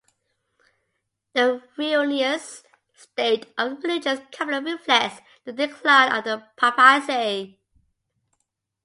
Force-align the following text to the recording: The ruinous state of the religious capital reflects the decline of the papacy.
The 1.33 1.61
ruinous 1.77 2.63
state 2.95 3.53
of 3.55 3.79
the 3.83 3.87
religious 3.87 4.19
capital 4.31 4.63
reflects 4.63 5.21
the 5.43 5.53
decline 5.53 6.11
of 6.11 6.23
the 6.23 6.43
papacy. 6.57 7.59